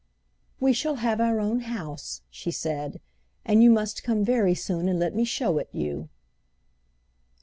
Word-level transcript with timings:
"We 0.59 0.73
shall 0.73 0.95
have 0.95 1.21
our 1.21 1.39
own 1.39 1.59
house," 1.59 2.23
she 2.31 2.49
said, 2.49 2.99
"and 3.45 3.61
you 3.61 3.69
must 3.69 4.03
come 4.03 4.25
very 4.25 4.55
soon 4.55 4.89
and 4.89 4.97
let 4.97 5.13
me 5.13 5.25
show 5.25 5.59
it 5.59 5.69
you." 5.71 6.09